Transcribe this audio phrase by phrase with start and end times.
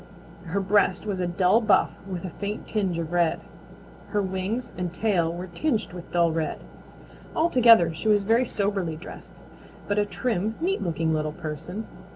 [0.45, 3.39] Her breast was a dull buff with a faint tinge of red.
[4.09, 6.57] Her wings and tail were tinged with dull red.
[7.35, 9.39] Altogether she was very soberly dressed,
[9.87, 11.85] but a trim, neat looking little person.